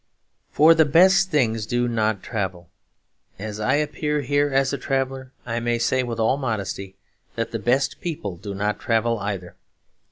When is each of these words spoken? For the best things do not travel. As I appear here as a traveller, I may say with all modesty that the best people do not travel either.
For 0.49 0.73
the 0.73 0.83
best 0.83 1.29
things 1.29 1.67
do 1.67 1.87
not 1.87 2.23
travel. 2.23 2.71
As 3.37 3.59
I 3.59 3.75
appear 3.75 4.21
here 4.21 4.49
as 4.51 4.73
a 4.73 4.79
traveller, 4.79 5.31
I 5.45 5.59
may 5.59 5.77
say 5.77 6.01
with 6.01 6.19
all 6.19 6.37
modesty 6.37 6.95
that 7.35 7.51
the 7.51 7.59
best 7.59 8.01
people 8.01 8.35
do 8.35 8.55
not 8.55 8.79
travel 8.79 9.19
either. 9.19 9.55